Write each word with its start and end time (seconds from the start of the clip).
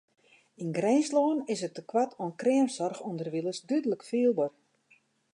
Yn 0.61 0.69
Grinslân 0.77 1.37
is 1.53 1.61
it 1.67 1.75
tekoart 1.77 2.11
oan 2.21 2.33
kreamsoarch 2.41 3.01
ûnderwilens 3.09 3.59
dúdlik 3.69 4.01
fielber. 4.09 4.51